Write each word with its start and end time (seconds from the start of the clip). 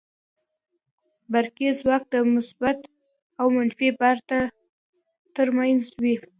برقي 1.33 1.69
ځواک 1.79 2.03
د 2.13 2.15
مثبت 2.35 2.79
او 3.39 3.45
منفي 3.55 3.89
بار 3.99 4.17
تر 5.35 5.47
منځ 5.57 5.81
وي. 6.03 6.15